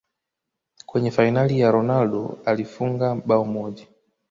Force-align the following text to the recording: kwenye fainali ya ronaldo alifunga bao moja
kwenye 0.85 1.11
fainali 1.11 1.59
ya 1.59 1.71
ronaldo 1.71 2.39
alifunga 2.45 3.15
bao 3.15 3.45
moja 3.45 3.87